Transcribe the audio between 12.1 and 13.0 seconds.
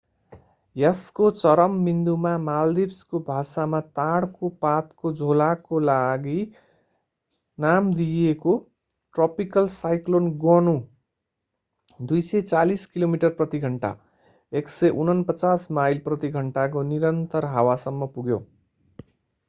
240